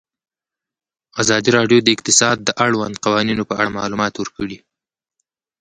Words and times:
ازادي 1.21 1.49
راډیو 1.57 1.79
د 1.83 1.87
اقتصاد 1.95 2.37
د 2.43 2.49
اړونده 2.63 2.99
قوانینو 3.05 3.43
په 3.49 3.53
اړه 3.59 3.75
معلومات 3.79 4.13
ورکړي. 4.17 4.57